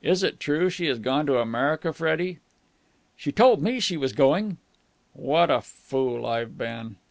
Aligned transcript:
"Is 0.00 0.22
it 0.22 0.40
true 0.40 0.70
she 0.70 0.86
has 0.86 0.98
gone 0.98 1.26
to 1.26 1.36
America, 1.38 1.92
Freddie?" 1.92 2.38
"She 3.14 3.30
told 3.30 3.60
me 3.62 3.78
she 3.78 3.98
was 3.98 4.14
going." 4.14 4.56
"What 5.12 5.50
a 5.50 5.60
fool 5.60 6.24
I've 6.24 6.56
been!" 6.56 6.96